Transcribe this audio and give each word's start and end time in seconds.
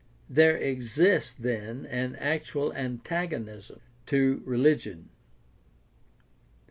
There 0.27 0.57
exists 0.57 1.31
then 1.31 1.85
an 1.85 2.15
actual 2.15 2.73
antagonism 2.73 3.81
to 4.07 4.41
religion. 4.47 5.09